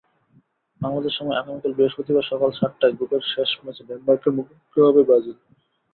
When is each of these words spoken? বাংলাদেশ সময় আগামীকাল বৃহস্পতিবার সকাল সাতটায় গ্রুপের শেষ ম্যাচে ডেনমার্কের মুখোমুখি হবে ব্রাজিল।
বাংলাদেশ 0.81 1.13
সময় 1.15 1.37
আগামীকাল 1.37 1.71
বৃহস্পতিবার 1.75 2.29
সকাল 2.31 2.49
সাতটায় 2.53 2.95
গ্রুপের 2.97 3.23
শেষ 3.33 3.49
ম্যাচে 3.63 3.83
ডেনমার্কের 3.89 4.35
মুখোমুখি 4.37 4.79
হবে 4.81 5.01
ব্রাজিল। 5.07 5.37